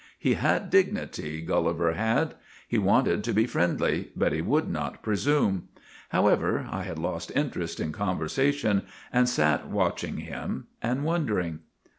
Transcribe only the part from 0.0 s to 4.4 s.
He had dignity, Gulliver had. He wanted to be friendly, but